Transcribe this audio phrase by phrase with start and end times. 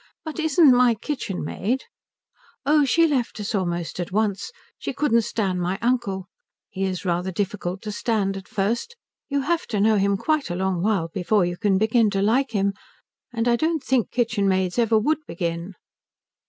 [0.25, 1.83] "But isn't my kitchenmaid?"
[2.65, 4.51] "Oh she left us almost at once.
[4.79, 6.25] She couldn't stand my uncle.
[6.71, 8.95] He is rather difficult to stand at first.
[9.29, 12.49] You have to know him quite a long while before you can begin to like
[12.49, 12.73] him.
[13.31, 15.75] And I don't think kitchenmaids ever would begin."